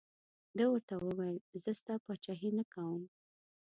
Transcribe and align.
ده 0.57 0.65
ورته 0.71 0.93
وویل 0.97 1.37
زه 1.63 1.71
ستا 1.79 1.93
پاچهي 2.05 2.49
نه 2.57 2.63
کوم. 2.73 3.01